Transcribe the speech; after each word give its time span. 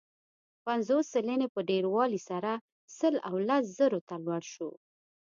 پنځوس 0.65 1.05
سلنې 1.13 1.47
په 1.53 1.59
ډېروالي 1.69 2.19
سره 2.29 2.51
سل 2.97 3.13
او 3.27 3.35
لس 3.47 3.63
زرو 3.77 3.99
ته 4.07 4.15
لوړ 4.25 4.41
شو. 4.53 4.69